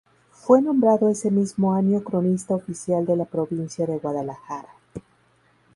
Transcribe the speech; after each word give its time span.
Fue 0.31 0.63
nombrado 0.63 1.09
ese 1.11 1.29
mismo 1.29 1.75
año 1.75 2.03
Cronista 2.03 2.55
Oficial 2.55 3.05
de 3.05 3.15
la 3.15 3.25
Provincia 3.25 3.85
de 3.85 3.99
Guadalajara. 3.99 4.69